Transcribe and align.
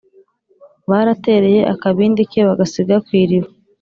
baratereye 0.89 1.61
akabindi 1.73 2.21
ke 2.31 2.39
bagasiga 2.47 2.95
ku 3.05 3.11
iriba. 3.21 3.49